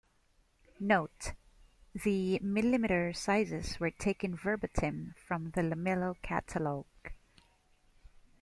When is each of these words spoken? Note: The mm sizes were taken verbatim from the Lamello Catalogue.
Note: 0.79 1.33
The 1.93 2.39
mm 2.43 3.15
sizes 3.15 3.79
were 3.79 3.91
taken 3.91 4.35
verbatim 4.35 5.13
from 5.15 5.51
the 5.51 5.61
Lamello 5.61 6.19
Catalogue. 6.23 7.11